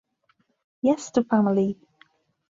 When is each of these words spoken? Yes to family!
Yes 0.81 1.11
to 1.11 1.23
family! 1.23 1.77